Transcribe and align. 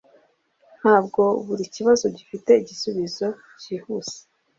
Ntabwo 0.79 1.21
buri 1.45 1.65
kibazo 1.75 2.05
gifite 2.17 2.51
igisubizo 2.61 3.27
cyihuse. 3.61 4.17